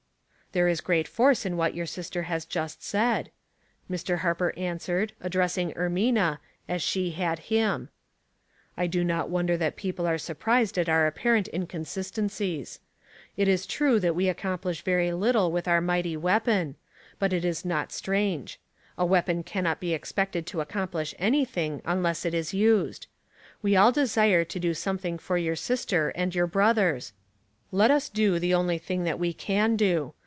"There 0.53 0.67
is 0.67 0.81
great 0.81 1.07
force 1.07 1.45
in 1.45 1.55
what 1.55 1.75
your 1.75 1.85
sister 1.85 2.23
has 2.23 2.43
just 2.43 2.83
said," 2.83 3.31
Mr. 3.89 4.17
Harper 4.17 4.53
answered, 4.57 5.13
address 5.21 5.57
ing 5.57 5.71
Ermina, 5.75 6.39
as 6.67 6.81
she 6.81 7.11
had 7.11 7.39
liim. 7.49 7.87
"I 8.75 8.85
do 8.85 9.01
not 9.01 9.29
won 9.29 9.45
der 9.45 9.55
that 9.55 9.77
people 9.77 10.05
are 10.05 10.17
surprised 10.17 10.77
at 10.77 10.89
our 10.89 11.07
apparent 11.07 11.47
inconsistencies. 11.53 12.81
It 13.37 13.47
is 13.47 13.65
true 13.65 13.97
that 14.01 14.13
we 14.13 14.27
accomplish 14.27 14.81
very 14.81 15.13
little 15.13 15.53
with 15.53 15.69
our 15.69 15.79
mighty 15.79 16.17
weapon; 16.17 16.75
but 17.17 17.31
it 17.31 17.45
is 17.45 17.63
not 17.63 17.93
strange. 17.93 18.59
A 18.97 19.05
weapon 19.05 19.43
cannot 19.43 19.79
be 19.79 19.93
expected 19.93 20.45
to 20.47 20.59
accomplish 20.59 21.15
anything 21.17 21.81
unless 21.85 22.25
it 22.25 22.33
is 22.33 22.53
used. 22.53 23.07
We 23.61 23.77
all 23.77 23.93
desire 23.93 24.43
to 24.43 24.59
do 24.59 24.73
something 24.73 25.17
for 25.17 25.37
your 25.37 25.55
sister 25.55 26.09
and 26.09 26.35
your 26.35 26.45
brothers. 26.45 27.13
Let 27.71 27.89
us 27.89 28.09
do 28.09 28.37
the 28.37 28.53
only 28.53 28.79
thing 28.79 29.05
that 29.05 29.17
we 29.17 29.31
can 29.31 29.77
do. 29.77 30.13